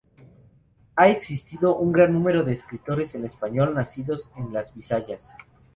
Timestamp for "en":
3.13-3.23, 4.35-4.51